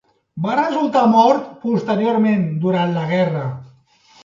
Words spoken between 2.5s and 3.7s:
durant la guerra.